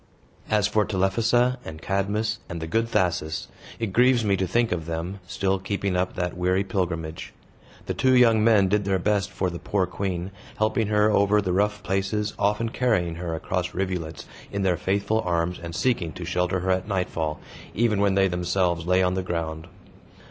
As 0.49 0.67
for 0.67 0.83
Telephassa, 0.83 1.59
and 1.63 1.79
Cadmus, 1.79 2.39
and 2.49 2.59
the 2.59 2.65
good 2.65 2.87
Thasus, 2.87 3.49
it 3.77 3.93
grieves 3.93 4.25
me 4.25 4.35
to 4.35 4.47
think 4.47 4.71
of 4.71 4.87
them, 4.87 5.19
still 5.27 5.59
keeping 5.59 5.95
up 5.95 6.15
that 6.15 6.35
weary 6.35 6.63
pilgrimage. 6.63 7.33
The 7.85 7.93
two 7.93 8.15
young 8.15 8.43
men 8.43 8.67
did 8.67 8.83
their 8.85 8.97
best 8.97 9.29
for 9.29 9.51
the 9.51 9.59
poor 9.59 9.85
queen, 9.85 10.31
helping 10.57 10.87
her 10.87 11.11
over 11.11 11.39
the 11.39 11.53
rough 11.53 11.83
places, 11.83 12.33
often 12.39 12.69
carrying 12.69 13.13
her 13.17 13.35
across 13.35 13.75
rivulets 13.75 14.25
in 14.51 14.63
their 14.63 14.75
faithful 14.75 15.21
arms 15.21 15.59
and 15.61 15.75
seeking 15.75 16.13
to 16.13 16.25
shelter 16.25 16.61
her 16.61 16.71
at 16.71 16.87
nightfall, 16.87 17.39
even 17.75 18.01
when 18.01 18.15
they 18.15 18.27
themselves 18.27 18.87
lay 18.87 19.03
on 19.03 19.13
the 19.13 19.21
ground. 19.21 19.67